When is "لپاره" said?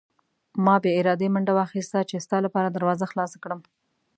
2.45-2.69